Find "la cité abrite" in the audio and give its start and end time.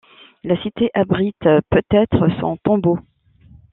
0.43-1.37